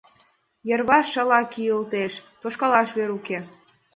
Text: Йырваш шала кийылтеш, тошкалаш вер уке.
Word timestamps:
Йырваш 0.69 1.05
шала 1.13 1.39
кийылтеш, 1.53 2.13
тошкалаш 2.41 2.89
вер 2.97 3.09
уке. 3.17 3.37